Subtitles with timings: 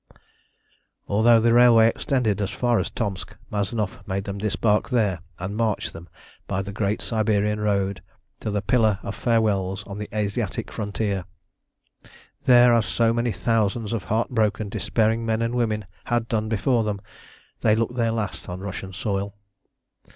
[1.07, 5.93] Although the railway extended as far as Tomsk, Mazanoff made them disembark here, and marched
[5.93, 6.09] them
[6.47, 8.01] by the Great Siberian road
[8.39, 11.25] to the Pillar of Farewells on the Asiatic frontier.
[12.45, 16.83] There, as so many thousands of heart broken, despairing men and women had done before
[16.83, 16.99] them,
[17.59, 19.35] they looked their last on Russian soil.